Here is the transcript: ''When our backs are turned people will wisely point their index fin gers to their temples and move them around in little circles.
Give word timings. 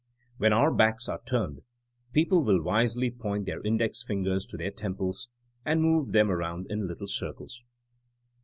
''When 0.39 0.51
our 0.51 0.73
backs 0.73 1.07
are 1.07 1.21
turned 1.27 1.59
people 2.11 2.43
will 2.43 2.63
wisely 2.63 3.11
point 3.11 3.45
their 3.45 3.61
index 3.61 4.01
fin 4.01 4.23
gers 4.23 4.47
to 4.47 4.57
their 4.57 4.71
temples 4.71 5.29
and 5.63 5.79
move 5.79 6.11
them 6.11 6.31
around 6.31 6.65
in 6.71 6.87
little 6.87 7.05
circles. 7.05 7.63